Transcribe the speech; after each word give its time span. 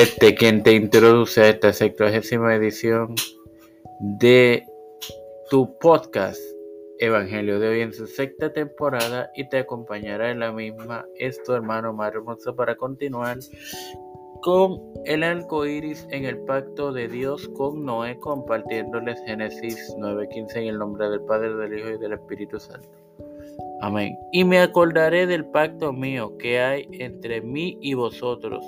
este 0.00 0.36
quien 0.36 0.62
te 0.62 0.74
introduce 0.74 1.40
a 1.40 1.48
esta 1.48 1.72
sexagésima 1.72 2.54
edición 2.54 3.16
de 3.98 4.64
tu 5.50 5.76
podcast 5.80 6.40
Evangelio 7.00 7.58
de 7.58 7.68
hoy 7.68 7.80
en 7.80 7.92
su 7.92 8.06
sexta 8.06 8.52
temporada 8.52 9.28
y 9.34 9.48
te 9.48 9.58
acompañará 9.58 10.30
en 10.30 10.38
la 10.38 10.52
misma 10.52 11.04
es 11.16 11.42
tu 11.42 11.52
hermano 11.52 11.92
más 11.92 12.14
hermoso 12.14 12.54
para 12.54 12.76
continuar 12.76 13.38
con 14.42 14.80
el 15.04 15.24
arco 15.24 15.66
iris 15.66 16.06
en 16.12 16.26
el 16.26 16.38
pacto 16.44 16.92
de 16.92 17.08
Dios 17.08 17.48
con 17.56 17.84
Noé, 17.84 18.20
compartiéndoles 18.20 19.20
Génesis 19.26 19.96
9:15 19.98 20.58
en 20.58 20.68
el 20.68 20.78
nombre 20.78 21.10
del 21.10 21.22
Padre, 21.22 21.56
del 21.56 21.76
Hijo 21.76 21.90
y 21.90 21.98
del 21.98 22.12
Espíritu 22.12 22.60
Santo. 22.60 22.88
Amén. 23.80 24.16
Y 24.30 24.44
me 24.44 24.60
acordaré 24.60 25.26
del 25.26 25.44
pacto 25.46 25.92
mío 25.92 26.38
que 26.38 26.60
hay 26.60 26.88
entre 26.92 27.40
mí 27.40 27.76
y 27.80 27.94
vosotros. 27.94 28.64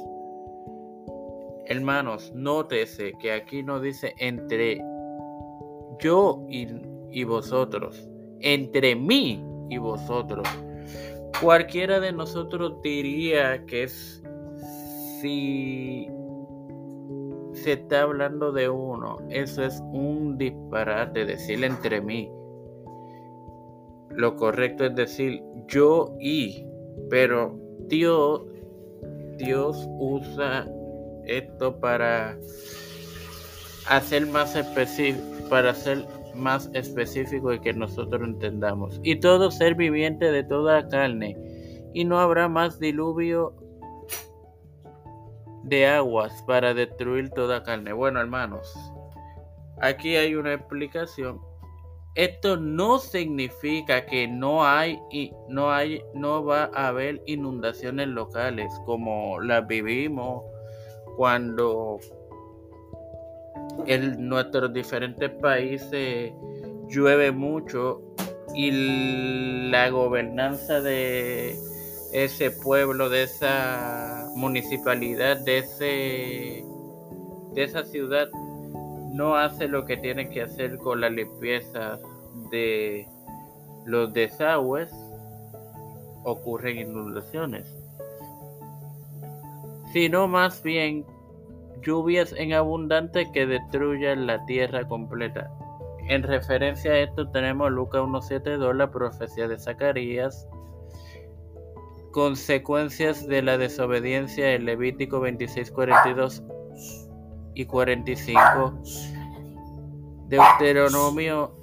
Hermanos, 1.70 2.33
nótese 2.34 3.12
que 3.20 3.30
aquí 3.30 3.62
no 3.62 3.78
dice 3.78 4.12
entre 4.19 4.83
yo 6.01 6.45
y, 6.48 6.66
y 7.12 7.23
vosotros, 7.23 8.09
entre 8.41 8.97
mí 8.97 9.41
y 9.69 9.78
vosotros. 9.78 10.48
Cualquiera 11.41 12.01
de 12.01 12.11
nosotros 12.11 12.83
diría 12.83 13.64
que 13.66 13.84
es 13.84 14.20
si 15.20 16.09
se 17.52 17.75
está 17.75 18.02
hablando 18.02 18.50
de 18.50 18.69
uno, 18.69 19.19
eso 19.28 19.62
es 19.62 19.80
un 19.92 20.39
disparate, 20.39 21.25
decir 21.25 21.62
entre 21.62 22.00
mí. 22.00 22.28
Lo 24.11 24.34
correcto 24.34 24.87
es 24.87 24.97
decir 24.97 25.41
yo 25.69 26.16
y, 26.19 26.66
pero 27.11 27.56
Dios, 27.87 28.42
Dios 29.39 29.89
usa 30.00 30.67
esto 31.31 31.78
para 31.78 32.36
hacer 33.89 34.27
más 34.27 34.56
específico, 34.56 35.25
para 35.48 35.70
hacer 35.70 36.06
más 36.34 36.70
específico 36.75 37.53
y 37.53 37.61
que 37.61 37.73
nosotros 37.73 38.23
entendamos. 38.23 39.00
Y 39.03 39.17
todo 39.20 39.51
ser 39.51 39.75
viviente 39.75 40.31
de 40.31 40.45
toda 40.45 40.89
carne, 40.89 41.36
y 41.92 42.05
no 42.05 42.19
habrá 42.19 42.48
más 42.48 42.78
diluvio 42.78 43.55
de 45.64 45.86
aguas 45.86 46.42
para 46.47 46.75
destruir 46.75 47.31
toda 47.31 47.62
carne. 47.62 47.92
Bueno, 47.92 48.20
hermanos, 48.20 48.73
aquí 49.81 50.17
hay 50.17 50.34
una 50.34 50.55
explicación. 50.55 51.41
Esto 52.17 52.56
no 52.56 52.98
significa 52.98 54.05
que 54.05 54.27
no 54.27 54.64
hay 54.67 54.98
y 55.12 55.33
no 55.48 55.70
hay 55.70 56.03
no 56.12 56.45
va 56.45 56.69
a 56.75 56.89
haber 56.89 57.23
inundaciones 57.27 58.08
locales 58.08 58.73
como 58.84 59.41
las 59.41 59.64
vivimos 59.69 60.42
cuando 61.21 62.01
en 63.85 64.27
nuestros 64.27 64.73
diferentes 64.73 65.29
países 65.33 66.33
llueve 66.89 67.31
mucho 67.31 68.01
y 68.55 69.69
la 69.71 69.91
gobernanza 69.91 70.81
de 70.81 71.55
ese 72.15 72.51
pueblo, 72.51 73.11
de 73.11 73.25
esa 73.25 74.31
municipalidad, 74.35 75.37
de 75.45 75.59
ese 75.59 76.65
de 77.53 77.65
esa 77.65 77.85
ciudad 77.85 78.31
no 79.13 79.37
hace 79.37 79.69
lo 79.69 79.85
que 79.85 79.98
tiene 79.98 80.31
que 80.31 80.41
hacer 80.41 80.79
con 80.79 81.03
la 81.03 81.11
limpieza 81.11 81.98
de 82.51 83.07
los 83.85 84.11
desagües, 84.15 84.91
ocurren 86.25 86.79
inundaciones, 86.79 87.67
sino 89.92 90.28
más 90.28 90.62
bien 90.62 91.05
lluvias 91.83 92.34
en 92.36 92.52
abundante 92.52 93.30
que 93.33 93.46
destruyan 93.46 94.27
la 94.27 94.45
tierra 94.46 94.86
completa. 94.86 95.51
En 96.08 96.23
referencia 96.23 96.92
a 96.92 96.98
esto 96.98 97.28
tenemos 97.30 97.70
Lucas 97.70 98.02
1.7.2, 98.02 98.74
la 98.74 98.90
profecía 98.90 99.48
de 99.48 99.58
Zacarías, 99.58 100.48
consecuencias 102.12 103.27
de 103.27 103.42
la 103.42 103.58
desobediencia 103.58 104.52
en 104.55 104.64
Levítico 104.64 105.20
26.42 105.20 106.42
y 107.55 107.64
45, 107.67 108.83
Deuteronomio 110.29 111.55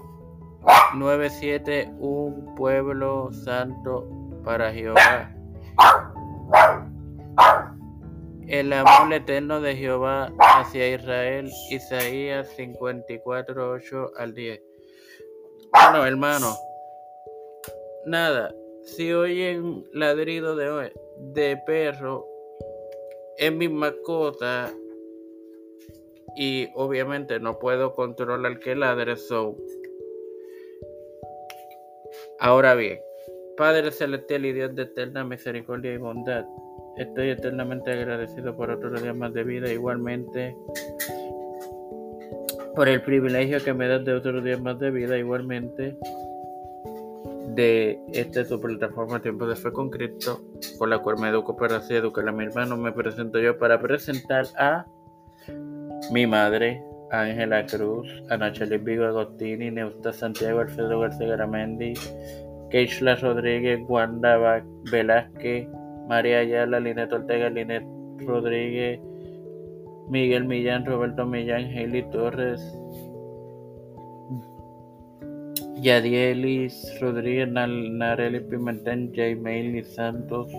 9.7, 0.96 1.96
un 2.00 2.56
pueblo 2.56 3.32
santo 3.32 4.08
para 4.44 4.72
Jehová. 4.72 5.37
El 8.48 8.72
amor 8.72 9.12
eterno 9.12 9.60
de 9.60 9.76
Jehová 9.76 10.32
hacia 10.40 10.96
Israel, 10.96 11.52
Isaías 11.70 12.48
54, 12.56 13.72
8 13.72 14.12
al 14.16 14.34
10. 14.34 14.62
Bueno, 15.74 16.06
hermano, 16.06 16.56
nada, 18.06 18.56
si 18.84 19.12
oyen 19.12 19.86
ladrido 19.92 20.56
de, 20.56 20.94
de 21.18 21.58
perro, 21.66 22.26
es 23.38 23.52
mi 23.52 23.68
mascota 23.68 24.72
y 26.38 26.70
obviamente 26.76 27.42
no 27.42 27.60
puedo 27.60 27.94
controlar 27.96 28.60
que 28.60 28.76
ladre, 28.76 29.18
so. 29.18 29.58
Ahora 32.40 32.76
bien, 32.76 33.02
Padre 33.58 33.92
Celestial 33.92 34.46
y 34.46 34.54
Dios 34.54 34.74
de 34.74 34.84
eterna 34.84 35.26
misericordia 35.26 35.92
y 35.92 35.98
bondad, 35.98 36.46
Estoy 36.98 37.30
eternamente 37.30 37.92
agradecido 37.92 38.56
por 38.56 38.72
otro 38.72 39.00
día 39.00 39.14
más 39.14 39.34
de 39.34 39.44
vida, 39.44 39.72
igualmente 39.72 40.56
por 42.76 42.88
el 42.88 43.02
privilegio 43.02 43.64
que 43.64 43.74
me 43.74 43.88
das 43.88 44.06
de 44.06 44.14
otro 44.14 44.42
día 44.42 44.58
más 44.58 44.78
de 44.80 44.92
vida, 44.92 45.18
igualmente 45.18 45.98
de 47.56 48.00
esta 48.14 48.46
tu 48.46 48.62
plataforma 48.62 49.20
Tiempo 49.20 49.48
de 49.48 49.56
Fe 49.56 49.72
con 49.72 49.90
Cristo, 49.90 50.42
con 50.78 50.92
la 50.92 51.00
cual 51.00 51.18
me 51.20 51.30
educo 51.30 51.58
para 51.58 51.78
así 51.78 51.96
educar 51.96 52.28
a 52.28 52.32
mi 52.32 52.46
hermano. 52.46 52.78
Me 52.78 52.92
presento 52.92 53.40
yo 53.40 53.58
para 53.58 53.82
presentar 53.82 54.46
a 54.58 54.86
mi 56.12 56.28
madre, 56.28 56.84
Ángela 57.10 57.66
Cruz, 57.66 58.08
Ana 58.30 58.52
Vigo 58.52 59.06
Agostini, 59.06 59.72
Neusta 59.72 60.14
Santiago, 60.14 60.60
Alfredo 60.60 61.00
García 61.00 61.30
Garamendi, 61.30 61.94
Keishla 62.70 63.16
Rodríguez, 63.16 63.80
Wanda 63.88 64.64
Velázquez, 64.92 65.68
María 66.08 66.40
Ayala, 66.40 66.80
Linet 66.80 67.12
Ortega, 67.12 67.50
Linet 67.50 67.84
Rodríguez, 68.20 69.00
Miguel 70.10 70.46
Millán, 70.46 70.86
Roberto 70.86 71.26
Millán, 71.26 71.66
Hailey 71.66 72.10
Torres, 72.12 72.62
Yadielis 75.82 76.98
Rodríguez, 77.02 77.50
Nareli 77.50 78.40
Pimentel, 78.40 79.12
Jaimail 79.14 79.84
Santos, 79.84 80.52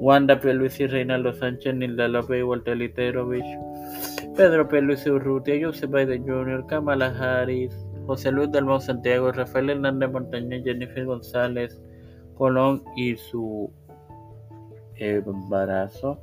Wanda 0.00 0.40
y 0.42 0.86
Reinaldo 0.86 1.34
Sánchez, 1.34 1.74
Nilda 1.74 2.08
López, 2.08 2.42
Walter 2.42 2.76
Literovich, 2.76 3.44
Pedro 4.34 4.66
y 4.72 5.10
Urrutia, 5.10 5.66
Joseph 5.66 5.90
Biden 5.90 6.26
Jr., 6.26 6.66
Kamala 6.66 7.14
Harris, 7.18 7.76
José 8.06 8.32
Luis 8.32 8.50
del 8.50 8.64
Santiago, 8.80 9.30
Rafael 9.30 9.70
Hernández 9.70 10.10
Montaña, 10.10 10.58
Jennifer 10.64 11.04
González, 11.04 11.78
Colón 12.34 12.82
y 12.96 13.14
su 13.16 13.70
embarazo, 15.00 16.20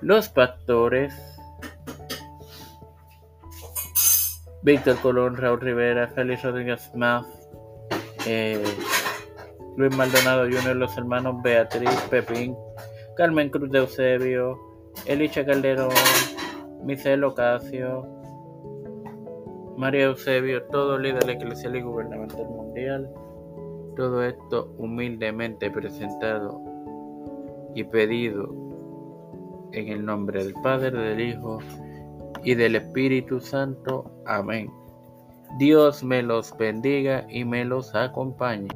los 0.00 0.28
pastores, 0.28 1.14
Víctor 4.62 4.96
Colón, 4.96 5.36
Raúl 5.36 5.60
Rivera, 5.60 6.08
Félix 6.08 6.42
Rodríguez 6.42 6.90
Más, 6.94 7.26
eh, 8.26 8.62
Luis 9.76 9.96
Maldonado 9.96 10.44
Jr., 10.44 10.76
los 10.76 10.96
hermanos 10.98 11.40
Beatriz, 11.42 11.90
Pepín, 12.10 12.56
Carmen 13.16 13.50
Cruz 13.50 13.70
de 13.70 13.78
Eusebio, 13.78 14.58
Elicha 15.06 15.44
Calderón, 15.44 15.90
Michel 16.84 17.24
Ocasio, 17.24 18.06
María 19.76 20.06
Eusebio, 20.06 20.64
todo 20.64 20.98
líder 20.98 21.30
eclesial 21.30 21.76
y 21.76 21.82
gubernamental 21.82 22.46
mundial. 22.46 23.08
Todo 23.96 24.24
esto 24.24 24.74
humildemente 24.76 25.70
presentado 25.70 26.60
y 27.74 27.84
pedido 27.84 28.48
en 29.72 29.88
el 29.88 30.04
nombre 30.04 30.42
del 30.42 30.54
Padre, 30.62 30.98
del 30.98 31.20
Hijo 31.20 31.58
y 32.42 32.54
del 32.54 32.76
Espíritu 32.76 33.40
Santo. 33.40 34.10
Amén. 34.26 34.70
Dios 35.58 36.04
me 36.04 36.22
los 36.22 36.56
bendiga 36.56 37.26
y 37.28 37.44
me 37.44 37.64
los 37.64 37.94
acompañe. 37.94 38.68